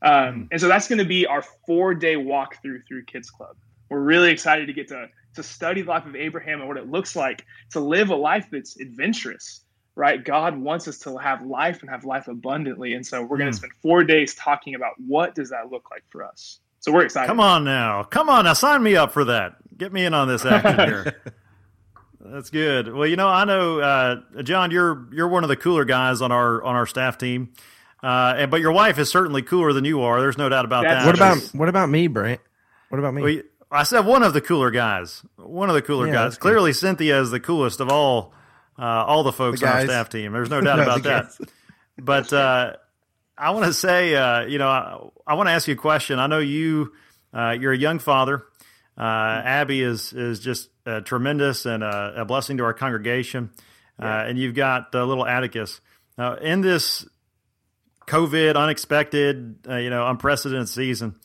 Um, 0.01 0.33
hmm. 0.33 0.44
and 0.51 0.62
so 0.62 0.69
that's 0.69 0.88
going 0.88 1.00
to 1.00 1.06
be 1.06 1.28
our 1.28 1.44
four 1.68 1.94
day 1.94 2.16
walkthrough 2.16 2.88
through 2.88 3.04
Kids 3.04 3.30
Club. 3.30 3.57
We're 3.89 4.00
really 4.00 4.31
excited 4.31 4.66
to 4.68 4.74
get 4.74 4.88
to, 4.88 5.10
to 5.36 5.44
study 5.44 5.81
the 5.81 5.89
life 5.89 6.06
of 6.06 6.16
Abraham 6.16 6.60
and 6.60 6.69
what 6.69 6.78
it 6.78 6.89
looks 6.89 7.18
like 7.18 7.45
to 7.72 7.81
live 7.81 8.12
a 8.12 8.16
life 8.16 8.48
that's 8.50 8.80
adventurous, 8.80 9.62
right? 9.95 10.24
God 10.24 10.57
wants 10.57 10.88
us 10.88 10.98
to 11.00 11.18
have 11.18 11.45
life 11.45 11.81
and 11.81 11.89
have 11.89 12.06
life 12.06 12.30
abundantly. 12.30 12.94
And 12.94 13.06
so 13.06 13.22
we're 13.22 13.38
going 13.38 13.51
to 13.51 13.57
hmm. 13.57 13.66
spend 13.66 13.74
four 13.81 14.06
days 14.06 14.33
talking 14.36 14.75
about 14.75 14.94
what 15.06 15.36
does 15.36 15.50
that 15.50 15.69
look 15.69 15.92
like 15.92 16.04
for 16.10 16.24
us. 16.24 16.62
So 16.81 16.92
we're 16.92 17.04
excited. 17.04 17.28
Come 17.28 17.39
on 17.39 17.63
now. 17.63 18.04
Come 18.04 18.30
on 18.30 18.45
now. 18.45 18.54
Sign 18.54 18.81
me 18.81 18.95
up 18.95 19.12
for 19.12 19.25
that. 19.25 19.56
Get 19.78 19.94
me 19.94 20.04
in 20.04 20.13
on 20.13 20.28
this 20.28 20.44
action 20.44 20.80
here. 20.80 21.22
That's 22.19 22.50
good. 22.50 22.92
Well, 22.94 23.07
you 23.07 23.16
know, 23.16 23.28
I 23.28 23.45
know, 23.45 23.80
uh, 23.80 24.42
John, 24.44 24.72
you're 24.72 25.07
you're 25.12 25.28
one 25.28 25.44
of 25.44 25.50
the 25.50 25.56
cooler 25.56 25.86
guys 25.86 26.22
on 26.22 26.31
our 26.31 26.62
on 26.63 26.75
our 26.75 26.86
staff 26.86 27.18
team, 27.18 27.54
uh, 28.04 28.36
and 28.38 28.51
but 28.51 28.62
your 28.62 28.72
wife 28.72 29.00
is 29.00 29.10
certainly 29.10 29.42
cooler 29.42 29.74
than 29.74 29.86
you 29.86 30.01
are. 30.01 30.22
There's 30.22 30.38
no 30.38 30.50
doubt 30.50 30.66
about 30.66 30.83
That's 30.83 31.04
that. 31.04 31.07
What 31.07 31.16
about 31.16 31.38
what 31.56 31.69
about 31.69 31.89
me, 31.89 32.07
Brent? 32.07 32.42
What 32.89 33.00
about 33.00 33.13
me? 33.13 33.22
Well, 33.22 33.42
I 33.72 33.83
said 33.83 34.06
one 34.06 34.22
of 34.24 34.33
the 34.33 34.42
cooler 34.42 34.69
guys. 34.69 35.24
One 35.38 35.69
of 35.69 35.75
the 35.75 35.81
cooler 35.81 36.07
yeah, 36.07 36.13
guys. 36.13 36.38
Clearly, 36.38 36.74
Cynthia 36.74 37.22
is 37.22 37.31
the 37.31 37.39
coolest 37.39 37.80
of 37.80 37.89
all 37.89 38.33
uh, 38.78 38.83
all 38.83 39.24
the 39.24 39.31
folks 39.31 39.62
the 39.62 39.68
on 39.68 39.74
our 39.78 39.86
staff 39.86 40.10
team. 40.10 40.33
There's 40.33 40.50
no 40.50 40.62
doubt 40.62 40.78
no, 40.78 40.83
about 40.83 41.04
that. 41.04 41.50
But 41.98 42.33
uh, 42.33 42.74
I 43.38 43.51
want 43.51 43.66
to 43.66 43.74
say, 43.74 44.16
uh, 44.16 44.45
you 44.45 44.57
know, 44.57 44.68
I, 44.68 45.07
I 45.25 45.33
want 45.36 45.48
to 45.48 45.51
ask 45.51 45.68
you 45.68 45.74
a 45.74 45.78
question. 45.78 46.19
I 46.19 46.28
know 46.28 46.39
you, 46.39 46.92
uh, 47.33 47.56
you're 47.60 47.74
a 47.74 47.78
young 47.78 48.00
father. 48.00 48.44
Uh, 48.98 49.42
Abby 49.44 49.81
is 49.81 50.13
is 50.13 50.39
just 50.39 50.69
uh, 50.86 51.00
tremendous 51.00 51.66
and 51.66 51.81
a, 51.81 52.13
a, 52.18 52.25
blessing 52.25 52.57
to 52.57 52.63
our 52.63 52.74
congregation. 52.74 53.50
Uh, 54.00 54.06
yeah. 54.06 54.24
and 54.25 54.38
you've 54.38 54.54
got 54.54 54.94
little 54.94 55.25
Atticus. 55.25 55.80
in 56.42 56.61
this 56.61 57.07
COVID, 58.07 58.56
unexpected, 58.56 59.56
uh, 59.68 59.78
you 59.78 59.90
know, 59.90 60.07
unprecedented 60.07 60.69
season, 60.69 61.16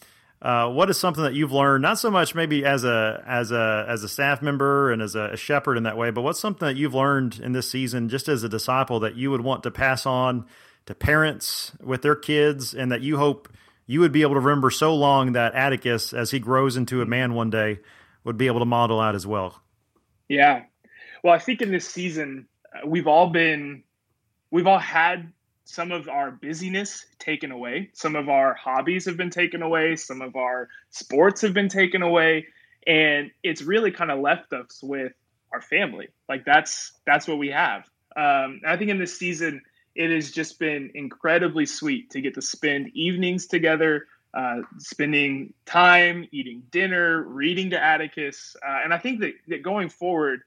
what 0.40 0.88
is 0.90 0.98
something 0.98 1.24
that 1.24 1.34
you've 1.34 1.52
learned? 1.52 1.82
Not 1.82 1.98
so 1.98 2.10
much 2.10 2.34
maybe 2.34 2.64
as 2.64 2.84
a 2.84 3.22
as 3.26 3.50
a 3.50 3.84
as 3.88 4.04
a 4.04 4.08
staff 4.08 4.42
member 4.42 4.92
and 4.92 5.02
as 5.02 5.16
a, 5.16 5.30
a 5.32 5.36
shepherd 5.36 5.76
in 5.76 5.82
that 5.82 5.96
way, 5.96 6.10
but 6.10 6.22
what's 6.22 6.40
something 6.40 6.66
that 6.66 6.76
you've 6.76 6.94
learned 6.94 7.40
in 7.40 7.52
this 7.52 7.68
season, 7.68 8.08
just 8.08 8.28
as 8.28 8.44
a 8.44 8.48
disciple, 8.48 9.00
that 9.00 9.16
you 9.16 9.30
would 9.32 9.42
want 9.42 9.64
to 9.64 9.70
pass 9.70 10.06
on 10.06 10.46
to 10.86 10.94
parents 10.94 11.72
with 11.80 12.02
their 12.02 12.16
kids, 12.16 12.74
and 12.74 12.90
that 12.90 13.02
you 13.02 13.18
hope 13.18 13.48
you 13.86 14.00
would 14.00 14.12
be 14.12 14.22
able 14.22 14.34
to 14.34 14.40
remember 14.40 14.70
so 14.70 14.94
long 14.94 15.32
that 15.32 15.54
Atticus, 15.54 16.12
as 16.12 16.30
he 16.30 16.38
grows 16.38 16.76
into 16.76 17.02
a 17.02 17.06
man 17.06 17.34
one 17.34 17.50
day, 17.50 17.78
would 18.24 18.36
be 18.36 18.48
able 18.48 18.58
to 18.58 18.66
model 18.66 19.00
out 19.00 19.14
as 19.14 19.26
well. 19.26 19.60
Yeah. 20.28 20.62
Well, 21.22 21.32
I 21.32 21.38
think 21.38 21.62
in 21.62 21.70
this 21.70 21.88
season, 21.88 22.48
uh, 22.74 22.86
we've 22.86 23.06
all 23.06 23.30
been, 23.30 23.84
we've 24.50 24.66
all 24.66 24.78
had 24.78 25.32
some 25.64 25.92
of 25.92 26.08
our 26.08 26.30
busyness 26.30 27.06
taken 27.18 27.52
away. 27.52 27.90
Some 27.92 28.16
of 28.16 28.28
our 28.28 28.54
hobbies 28.54 29.04
have 29.06 29.16
been 29.16 29.30
taken 29.30 29.62
away. 29.62 29.96
Some 29.96 30.20
of 30.20 30.34
our 30.36 30.68
sports 30.90 31.40
have 31.42 31.54
been 31.54 31.68
taken 31.68 32.02
away. 32.02 32.46
And 32.86 33.30
it's 33.42 33.62
really 33.62 33.90
kind 33.90 34.10
of 34.10 34.20
left 34.20 34.52
us 34.52 34.80
with 34.82 35.12
our 35.52 35.60
family. 35.60 36.08
Like 36.28 36.44
that's, 36.44 36.92
that's 37.04 37.26
what 37.26 37.38
we 37.38 37.50
have. 37.50 37.82
Um, 38.16 38.60
I 38.66 38.76
think 38.76 38.90
in 38.90 38.98
this 38.98 39.18
season, 39.18 39.62
it 39.96 40.10
has 40.10 40.30
just 40.30 40.58
been 40.58 40.90
incredibly 40.94 41.66
sweet 41.66 42.10
to 42.10 42.20
get 42.20 42.34
to 42.34 42.42
spend 42.42 42.90
evenings 42.94 43.46
together, 43.46 44.06
uh, 44.34 44.60
spending 44.78 45.54
time 45.64 46.28
eating 46.32 46.62
dinner, 46.70 47.22
reading 47.22 47.70
to 47.70 47.82
Atticus. 47.82 48.54
Uh, 48.66 48.80
and 48.84 48.92
I 48.92 48.98
think 48.98 49.20
that, 49.20 49.32
that 49.48 49.62
going 49.62 49.88
forward, 49.88 50.42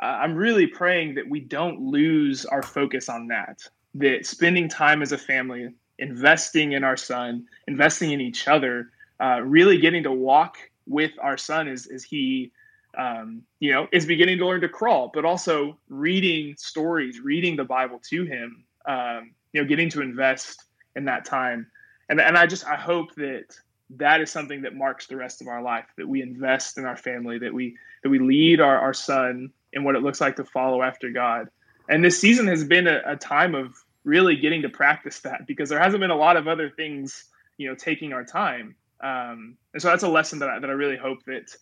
uh, 0.00 0.06
I'm 0.06 0.34
really 0.34 0.66
praying 0.66 1.14
that 1.14 1.28
we 1.28 1.40
don't 1.40 1.80
lose 1.80 2.46
our 2.46 2.62
focus 2.62 3.08
on 3.08 3.28
that, 3.28 3.62
that 3.94 4.26
spending 4.26 4.68
time 4.68 5.02
as 5.02 5.12
a 5.12 5.18
family, 5.18 5.68
investing 5.98 6.72
in 6.72 6.82
our 6.82 6.96
son, 6.96 7.46
investing 7.68 8.12
in 8.12 8.20
each 8.20 8.48
other, 8.48 8.90
uh, 9.20 9.40
really 9.42 9.78
getting 9.78 10.02
to 10.04 10.12
walk 10.12 10.56
with 10.86 11.12
our 11.20 11.36
son 11.36 11.68
as, 11.68 11.86
as 11.86 12.02
he 12.02 12.52
um, 12.96 13.42
you 13.60 13.72
know, 13.72 13.88
is 13.92 14.06
beginning 14.06 14.38
to 14.38 14.46
learn 14.46 14.62
to 14.62 14.68
crawl, 14.68 15.10
but 15.12 15.24
also 15.24 15.76
reading 15.88 16.54
stories, 16.56 17.20
reading 17.20 17.56
the 17.56 17.64
Bible 17.64 18.00
to 18.08 18.24
him, 18.24 18.64
um, 18.86 19.32
you 19.52 19.62
know, 19.62 19.68
getting 19.68 19.90
to 19.90 20.02
invest 20.02 20.64
in 20.94 21.04
that 21.06 21.24
time. 21.24 21.66
And, 22.08 22.20
and 22.20 22.36
I 22.36 22.46
just, 22.46 22.66
I 22.66 22.76
hope 22.76 23.14
that 23.16 23.56
that 23.90 24.20
is 24.20 24.30
something 24.30 24.62
that 24.62 24.74
marks 24.74 25.06
the 25.06 25.16
rest 25.16 25.40
of 25.40 25.48
our 25.48 25.62
life, 25.62 25.86
that 25.96 26.08
we 26.08 26.22
invest 26.22 26.78
in 26.78 26.84
our 26.84 26.96
family, 26.96 27.38
that 27.38 27.52
we, 27.52 27.76
that 28.02 28.08
we 28.08 28.18
lead 28.18 28.60
our, 28.60 28.78
our 28.78 28.94
son 28.94 29.50
in 29.72 29.84
what 29.84 29.96
it 29.96 30.02
looks 30.02 30.20
like 30.20 30.36
to 30.36 30.44
follow 30.44 30.82
after 30.82 31.10
God. 31.10 31.48
And 31.88 32.04
this 32.04 32.18
season 32.18 32.46
has 32.48 32.64
been 32.64 32.86
a, 32.86 33.00
a 33.06 33.16
time 33.16 33.54
of 33.54 33.74
really 34.04 34.36
getting 34.36 34.62
to 34.62 34.68
practice 34.68 35.20
that 35.20 35.46
because 35.46 35.68
there 35.68 35.78
hasn't 35.78 36.00
been 36.00 36.10
a 36.10 36.16
lot 36.16 36.36
of 36.36 36.48
other 36.48 36.70
things, 36.70 37.24
you 37.58 37.68
know, 37.68 37.74
taking 37.74 38.12
our 38.12 38.24
time. 38.24 38.76
Um, 39.00 39.56
and 39.72 39.82
so 39.82 39.88
that's 39.88 40.02
a 40.02 40.08
lesson 40.08 40.38
that 40.40 40.48
I, 40.48 40.58
that 40.58 40.70
I 40.70 40.72
really 40.72 40.96
hope 40.96 41.24
that 41.26 41.54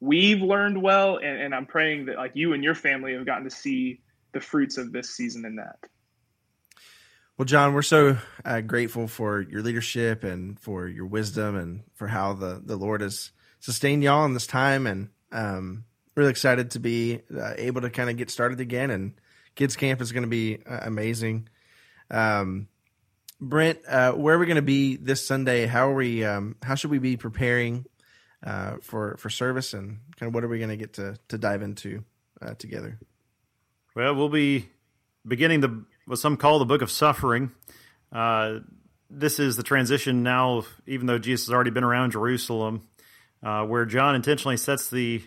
we've 0.00 0.42
learned 0.42 0.80
well. 0.80 1.16
And, 1.16 1.40
and 1.40 1.54
I'm 1.54 1.66
praying 1.66 2.06
that 2.06 2.16
like 2.16 2.32
you 2.34 2.52
and 2.52 2.62
your 2.62 2.74
family 2.74 3.14
have 3.14 3.26
gotten 3.26 3.44
to 3.44 3.50
see 3.50 4.00
the 4.32 4.40
fruits 4.40 4.76
of 4.76 4.92
this 4.92 5.10
season 5.10 5.44
in 5.44 5.56
that. 5.56 5.78
Well, 7.36 7.46
John, 7.46 7.74
we're 7.74 7.82
so 7.82 8.16
uh, 8.44 8.60
grateful 8.60 9.08
for 9.08 9.40
your 9.40 9.60
leadership 9.60 10.22
and 10.22 10.58
for 10.60 10.86
your 10.86 11.06
wisdom 11.06 11.56
and 11.56 11.82
for 11.94 12.06
how 12.06 12.34
the, 12.34 12.62
the 12.64 12.76
Lord 12.76 13.00
has 13.00 13.32
sustained 13.58 14.04
y'all 14.04 14.24
in 14.24 14.34
this 14.34 14.46
time. 14.46 14.86
And 14.86 15.08
um, 15.32 15.84
really 16.14 16.30
excited 16.30 16.70
to 16.72 16.78
be 16.78 17.22
uh, 17.36 17.54
able 17.58 17.80
to 17.80 17.90
kind 17.90 18.08
of 18.08 18.16
get 18.16 18.30
started 18.30 18.60
again. 18.60 18.90
And 18.90 19.14
kids 19.56 19.74
camp 19.74 20.00
is 20.00 20.12
going 20.12 20.22
to 20.22 20.28
be 20.28 20.58
uh, 20.64 20.78
amazing. 20.82 21.48
Um, 22.08 22.68
Brent, 23.40 23.80
uh, 23.88 24.12
where 24.12 24.36
are 24.36 24.38
we 24.38 24.46
going 24.46 24.54
to 24.54 24.62
be 24.62 24.94
this 24.94 25.26
Sunday? 25.26 25.66
How 25.66 25.90
are 25.90 25.94
we? 25.94 26.22
Um, 26.24 26.54
how 26.62 26.76
should 26.76 26.92
we 26.92 27.00
be 27.00 27.16
preparing 27.16 27.84
uh, 28.44 28.76
for 28.80 29.16
for 29.16 29.28
service? 29.28 29.74
And 29.74 29.98
kind 30.16 30.28
of 30.28 30.34
what 30.34 30.44
are 30.44 30.48
we 30.48 30.58
going 30.58 30.70
to 30.70 30.76
get 30.76 30.92
to 30.94 31.18
to 31.28 31.36
dive 31.36 31.62
into 31.62 32.04
uh, 32.40 32.54
together? 32.54 33.00
Well, 33.96 34.14
we'll 34.14 34.28
be 34.28 34.68
beginning 35.26 35.60
the 35.60 35.84
what 36.06 36.18
some 36.18 36.36
call 36.36 36.58
the 36.58 36.64
book 36.64 36.82
of 36.82 36.90
suffering. 36.90 37.52
Uh, 38.12 38.60
this 39.10 39.38
is 39.38 39.56
the 39.56 39.62
transition 39.62 40.22
now, 40.22 40.64
even 40.86 41.06
though 41.06 41.18
Jesus 41.18 41.46
has 41.46 41.54
already 41.54 41.70
been 41.70 41.84
around 41.84 42.12
Jerusalem, 42.12 42.88
uh, 43.42 43.64
where 43.64 43.84
John 43.84 44.14
intentionally 44.14 44.56
sets 44.56 44.90
the 44.90 45.22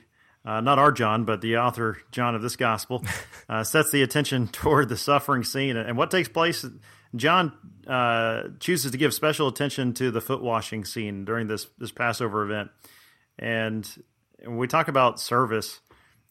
uh, 0.45 0.61
not 0.61 0.79
our 0.79 0.93
John, 0.93 1.25
but 1.25 1.41
the 1.41 1.57
author 1.57 1.97
John 2.11 2.33
of 2.33 2.41
this 2.41 2.55
gospel, 2.55 3.03
uh, 3.49 3.65
sets 3.65 3.91
the 3.91 4.01
attention 4.01 4.47
toward 4.51 4.87
the 4.87 4.97
suffering 4.97 5.43
scene 5.43 5.75
and 5.75 5.97
what 5.97 6.09
takes 6.11 6.29
place. 6.29 6.65
John 7.15 7.53
uh, 7.85 8.43
chooses 8.59 8.91
to 8.91 8.97
give 8.97 9.13
special 9.13 9.47
attention 9.47 9.93
to 9.95 10.11
the 10.11 10.21
foot 10.21 10.41
washing 10.41 10.85
scene 10.85 11.25
during 11.25 11.47
this 11.47 11.67
this 11.77 11.91
Passover 11.91 12.43
event, 12.43 12.69
and 13.39 13.89
when 14.43 14.57
we 14.57 14.67
talk 14.67 14.87
about 14.87 15.19
service 15.19 15.79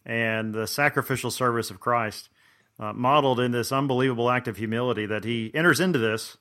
and 0.04 0.54
the 0.54 0.66
sacrificial 0.66 1.30
service 1.30 1.70
of 1.70 1.80
Christ 1.80 2.28
uh, 2.78 2.92
modeled 2.92 3.40
in 3.40 3.52
this 3.52 3.72
unbelievable 3.72 4.30
act 4.30 4.48
of 4.48 4.56
humility 4.56 5.06
that 5.06 5.24
he 5.24 5.50
enters 5.54 5.80
into 5.80 5.98
this 5.98 6.36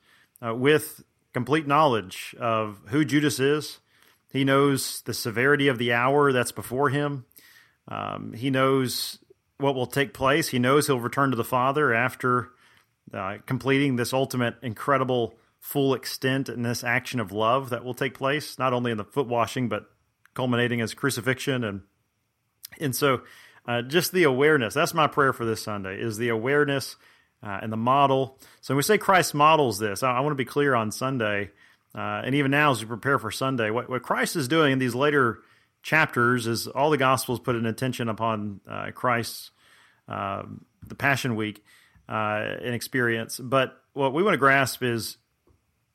uh, 0.46 0.54
with 0.54 1.04
complete 1.34 1.68
knowledge 1.68 2.36
of 2.39 2.80
who 2.88 3.06
Judas 3.06 3.39
is. 3.39 3.80
He 4.32 4.44
knows 4.44 5.01
the 5.01 5.13
severity 5.13 5.68
of 5.68 5.77
the 5.77 5.94
hour 5.94 6.34
that's 6.34 6.51
before 6.51 6.89
him. 6.89 7.25
Um, 7.88 8.34
he 8.34 8.50
knows 8.50 9.20
what 9.58 9.75
will 9.75 9.88
take 9.88 10.13
place. 10.13 10.50
He 10.50 10.60
knows 10.60 10.88
he'll 10.88 11.00
return 11.00 11.32
to 11.32 11.38
the 11.38 11.44
Father 11.44 11.94
after 11.94 12.50
uh, 13.13 13.38
completing 13.46 13.96
this 13.96 14.13
ultimate, 14.13 14.56
incredible, 14.62 15.36
full 15.60 15.94
extent 15.94 16.50
in 16.50 16.63
this 16.63 16.84
action 16.84 17.20
of 17.20 17.32
love 17.32 17.70
that 17.70 17.84
will 17.84 17.94
take 17.94 18.18
place, 18.18 18.60
not 18.60 18.74
only 18.74 18.92
in 18.92 18.98
the 18.98 19.04
foot 19.04 19.27
washing, 19.27 19.70
but 19.70 19.89
culminating 20.34 20.82
as 20.82 20.94
crucifixion. 20.94 21.63
And, 21.63 21.82
and 22.80 22.96
so 22.96 23.22
uh, 23.67 23.81
just 23.81 24.12
the 24.12 24.24
awareness. 24.24 24.74
That's 24.74 24.93
my 24.93 25.07
prayer 25.07 25.34
for 25.34 25.45
this 25.45 25.62
Sunday 25.62 26.00
is 26.00 26.17
the 26.17 26.29
awareness 26.29 26.95
uh, 27.43 27.60
and 27.62 27.72
the 27.72 27.77
model. 27.77 28.39
So 28.62 28.74
when 28.74 28.77
we 28.77 28.84
say 28.84 28.98
Christ 28.98 29.34
models 29.34 29.79
this, 29.79 30.03
I, 30.03 30.12
I 30.12 30.19
want 30.22 30.31
to 30.31 30.36
be 30.36 30.45
clear 30.45 30.75
on 30.75 30.91
Sunday, 30.91 31.51
uh, 31.93 32.22
and 32.24 32.36
even 32.36 32.51
now 32.51 32.72
as 32.72 32.81
we 32.81 32.88
prepare 32.88 33.19
for 33.19 33.31
Sunday, 33.31 33.69
what, 33.69 33.89
what 33.89 34.03
Christ 34.03 34.36
is 34.36 34.48
doing 34.48 34.74
in 34.74 34.79
these 34.79 34.95
later 34.95 35.39
chapters 35.81 36.48
is 36.48 36.67
all 36.67 36.89
the 36.89 36.98
Gospels 36.98 37.39
put 37.39 37.55
an 37.55 37.65
attention 37.65 38.10
upon 38.10 38.60
uh, 38.69 38.91
Christ's 38.93 39.51
um, 40.07 40.65
the 40.88 40.95
Passion 40.95 41.36
Week 41.36 41.63
uh, 42.10 42.43
and 42.62 42.75
experience. 42.75 43.39
But 43.39 43.81
what 43.93 44.13
we 44.13 44.24
want 44.24 44.34
to 44.34 44.39
grasp 44.39 44.84
is 44.84 45.17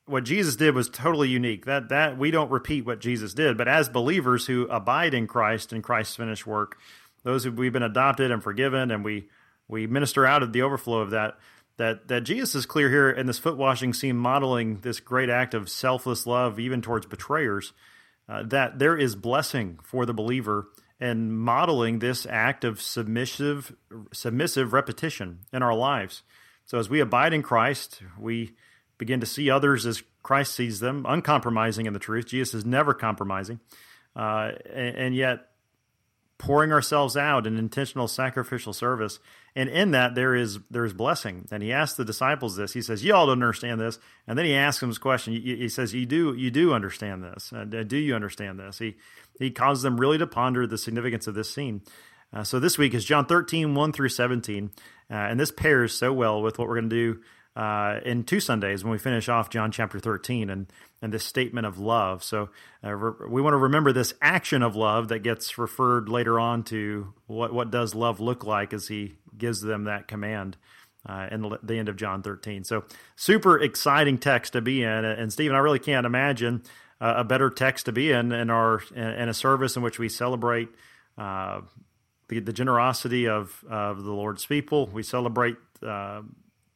what 0.06 0.24
Jesus 0.24 0.56
did 0.56 0.74
was 0.74 0.88
totally 0.88 1.28
unique. 1.28 1.66
That 1.66 1.90
that 1.90 2.18
we 2.18 2.30
don't 2.30 2.50
repeat 2.50 2.84
what 2.84 3.00
Jesus 3.00 3.34
did, 3.34 3.56
but 3.56 3.68
as 3.68 3.88
believers 3.88 4.46
who 4.46 4.66
abide 4.68 5.14
in 5.14 5.26
Christ 5.26 5.72
and 5.72 5.82
Christ's 5.82 6.16
finished 6.16 6.46
work, 6.46 6.78
those 7.22 7.44
who 7.44 7.52
we've 7.52 7.72
been 7.72 7.82
adopted 7.82 8.30
and 8.30 8.42
forgiven, 8.42 8.90
and 8.90 9.04
we 9.04 9.28
we 9.68 9.86
minister 9.86 10.26
out 10.26 10.42
of 10.42 10.52
the 10.52 10.62
overflow 10.62 10.98
of 10.98 11.10
that. 11.10 11.38
That 11.76 12.08
that 12.08 12.22
Jesus 12.22 12.54
is 12.54 12.66
clear 12.66 12.90
here 12.90 13.10
in 13.10 13.26
this 13.26 13.38
foot 13.38 13.56
washing 13.56 13.92
scene, 13.92 14.16
modeling 14.16 14.80
this 14.80 15.00
great 15.00 15.30
act 15.30 15.54
of 15.54 15.68
selfless 15.68 16.26
love, 16.26 16.58
even 16.58 16.82
towards 16.82 17.06
betrayers. 17.06 17.72
Uh, 18.28 18.44
that 18.44 18.78
there 18.78 18.96
is 18.96 19.16
blessing 19.16 19.78
for 19.82 20.06
the 20.06 20.14
believer 20.14 20.68
and 21.00 21.36
modeling 21.36 21.98
this 21.98 22.26
act 22.28 22.64
of 22.64 22.80
submissive 22.80 23.74
submissive 24.12 24.72
repetition 24.72 25.40
in 25.52 25.62
our 25.62 25.74
lives. 25.74 26.22
So 26.66 26.78
as 26.78 26.88
we 26.88 27.00
abide 27.00 27.32
in 27.32 27.42
Christ, 27.42 28.02
we 28.18 28.54
begin 28.98 29.18
to 29.20 29.26
see 29.26 29.50
others 29.50 29.86
as 29.86 30.02
Christ 30.22 30.54
sees 30.54 30.78
them, 30.78 31.06
uncompromising 31.08 31.86
in 31.86 31.94
the 31.94 31.98
truth. 31.98 32.26
Jesus 32.26 32.54
is 32.54 32.64
never 32.64 32.92
compromising, 32.94 33.58
uh, 34.14 34.52
and, 34.72 34.96
and, 34.96 35.14
yet 35.14 35.50
pouring 36.40 36.73
ourselves 36.73 37.18
out 37.18 37.47
in 37.47 37.59
intentional 37.59 38.09
sacrificial 38.09 38.73
service. 38.73 39.18
And 39.54 39.68
in 39.68 39.90
that 39.90 40.14
there 40.14 40.35
is 40.35 40.59
there 40.70 40.87
is 40.87 40.94
blessing. 40.94 41.47
And 41.52 41.62
he 41.62 41.70
asks 41.70 41.97
the 41.97 42.04
disciples 42.04 42.56
this. 42.56 42.73
He 42.73 42.82
says, 42.82 43.04
"You 43.04 43.14
all 43.14 43.26
don't 43.26 43.42
understand 43.42 43.80
this." 43.80 43.99
And 44.26 44.38
then 44.38 44.47
he 44.47 44.54
asks 44.54 44.80
them 44.80 44.88
this 44.88 44.99
question. 44.99 45.35
He 45.35 45.68
says, 45.68 45.92
"You 45.92 46.06
do 46.06 46.35
you 46.35 46.50
do 46.50 46.73
understand 46.73 47.23
this? 47.23 47.52
Uh, 47.52 47.64
do 47.64 47.97
you 47.97 48.14
understand 48.14 48.59
this?" 48.59 48.78
He 48.78 48.97
he 49.38 49.50
causes 49.50 49.82
them 49.82 50.00
really 50.00 50.18
to 50.18 50.26
ponder 50.26 50.66
the 50.66 50.78
significance 50.78 51.26
of 51.26 51.35
this 51.35 51.52
scene. 51.52 51.82
Uh, 52.32 52.42
so 52.42 52.59
this 52.59 52.78
week 52.78 52.94
is 52.94 53.04
John 53.04 53.26
13, 53.26 53.75
1 53.75 53.92
through 53.92 54.09
17. 54.09 54.70
Uh, 55.11 55.14
and 55.14 55.40
this 55.40 55.50
pairs 55.50 55.92
so 55.92 56.12
well 56.12 56.40
with 56.40 56.59
what 56.59 56.68
we're 56.68 56.80
going 56.80 56.90
to 56.90 57.14
do 57.14 57.20
uh, 57.57 58.00
in 58.04 58.25
two 58.25 58.40
Sundays 58.40 58.85
when 58.85 58.92
we 58.92 58.99
finish 58.99 59.28
off 59.28 59.50
John 59.50 59.73
chapter 59.73 59.99
13 59.99 60.50
and, 60.50 60.66
and 61.02 61.12
this 61.12 61.25
statement 61.25 61.66
of 61.66 61.78
love. 61.78 62.23
So 62.23 62.50
uh, 62.85 62.92
re- 62.92 63.28
we 63.28 63.42
want 63.42 63.54
to 63.54 63.59
remember 63.59 63.92
this 63.92 64.14
action 64.23 64.62
of 64.62 64.76
love 64.76 65.09
that 65.09 65.21
gets 65.21 65.59
referred 65.59 66.09
later 66.09 66.38
on 66.38 66.62
to 66.64 67.12
what, 67.26 67.52
what 67.52 67.71
does 67.71 67.95
love 67.95 68.21
look 68.21 68.45
like 68.45 68.73
as 68.73 68.88
he 68.88 69.16
gives 69.37 69.61
them 69.61 69.85
that 69.85 70.09
command. 70.09 70.57
Uh, 71.09 71.26
in 71.33 71.50
the, 71.62 71.78
end 71.78 71.88
of 71.88 71.97
John 71.97 72.23
13. 72.23 72.62
So, 72.62 72.85
super 73.16 73.59
exciting 73.59 74.19
text 74.19 74.52
to 74.52 74.61
be 74.61 74.83
in. 74.83 75.07
And, 75.07 75.33
Stephen, 75.33 75.57
I 75.57 75.61
really 75.61 75.78
can't 75.78 76.04
imagine 76.04 76.62
uh, 77.00 77.14
a 77.16 77.25
better 77.25 77.49
text 77.49 77.87
to 77.87 77.92
be 77.92 78.12
in 78.12 78.33
in 78.33 78.50
our 78.50 78.83
in 78.95 79.26
a 79.26 79.33
service 79.33 79.76
in 79.76 79.83
which 79.83 79.99
we 79.99 80.11
celebrate 80.11 80.69
uh, 81.16 81.62
the, 82.28 82.40
the 82.40 82.52
generosity 82.52 83.28
of, 83.28 83.64
of 83.69 84.04
the 84.04 84.12
Lord's 84.12 84.47
people. 84.47 84.87
We 84.87 85.02
celebrate 85.02 85.57
uh, 85.83 86.21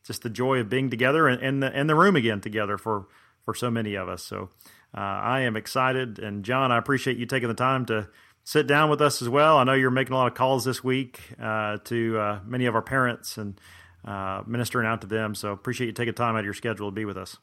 just 0.07 0.23
the 0.23 0.31
joy 0.31 0.59
of 0.59 0.69
being 0.69 0.91
together 0.91 1.27
and 1.29 1.43
in 1.43 1.61
the 1.61 1.79
in 1.79 1.87
the 1.87 1.95
room 1.95 2.17
again 2.17 2.41
together 2.41 2.79
for 2.79 3.07
for 3.43 3.55
so 3.55 3.71
many 3.71 3.95
of 3.95 4.09
us. 4.09 4.23
So 4.23 4.51
uh, 4.97 5.01
I 5.01 5.41
am 5.41 5.57
excited, 5.57 6.19
and 6.19 6.45
John, 6.45 6.73
I 6.73 6.79
appreciate 6.79 7.17
you 7.17 7.27
taking 7.27 7.49
the 7.49 7.55
time 7.55 7.87
to 7.87 8.09
sit 8.45 8.67
down 8.67 8.91
with 8.91 9.01
us 9.01 9.23
as 9.23 9.29
well. 9.29 9.59
I 9.59 9.65
know 9.65 9.73
you're 9.73 9.91
making 9.91 10.13
a 10.13 10.17
lot 10.17 10.29
of 10.29 10.35
calls 10.35 10.65
this 10.65 10.85
week 10.85 11.21
uh, 11.41 11.79
to 11.85 12.19
uh, 12.19 12.41
many 12.45 12.67
of 12.67 12.75
our 12.75 12.83
parents 12.83 13.39
and 13.39 13.59
uh, 14.05 14.43
ministering 14.47 14.87
out 14.87 15.01
to 15.01 15.07
them. 15.07 15.35
So 15.35 15.53
appreciate 15.53 15.87
you 15.87 15.93
taking 15.93 16.15
time 16.15 16.37
out 16.37 16.41
of 16.41 16.45
your 16.45 16.55
schedule 16.55 16.91
to 16.91 16.95
be 16.95 17.05
with 17.05 17.17
us. 17.17 17.37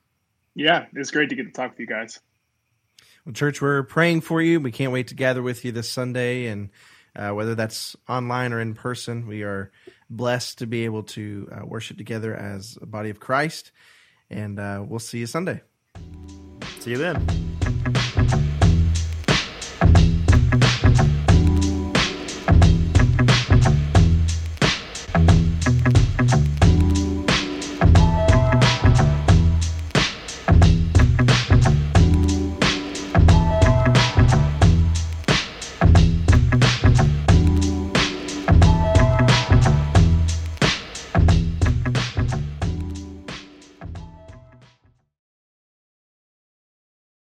Yeah, 0.53 0.85
it's 0.93 1.11
great 1.11 1.29
to 1.29 1.35
get 1.35 1.45
to 1.45 1.51
talk 1.51 1.71
with 1.71 1.79
you 1.79 1.87
guys. 1.87 2.19
Well, 3.25 3.33
church, 3.33 3.61
we're 3.61 3.83
praying 3.83 4.21
for 4.21 4.41
you. 4.41 4.59
We 4.59 4.71
can't 4.71 4.91
wait 4.91 5.07
to 5.07 5.15
gather 5.15 5.41
with 5.41 5.65
you 5.65 5.71
this 5.71 5.89
Sunday, 5.89 6.47
and 6.47 6.69
uh, 7.15 7.31
whether 7.31 7.55
that's 7.55 7.95
online 8.07 8.53
or 8.53 8.59
in 8.59 8.73
person, 8.73 9.27
we 9.27 9.43
are 9.43 9.71
blessed 10.11 10.59
to 10.59 10.67
be 10.67 10.85
able 10.85 11.03
to 11.03 11.47
uh, 11.51 11.65
worship 11.65 11.97
together 11.97 12.35
as 12.35 12.77
a 12.81 12.85
body 12.85 13.09
of 13.09 13.19
Christ. 13.19 13.71
And 14.29 14.59
uh, 14.59 14.83
we'll 14.87 14.99
see 14.99 15.19
you 15.19 15.25
Sunday. 15.25 15.61
See 16.79 16.91
you 16.91 16.97
then. 16.97 18.50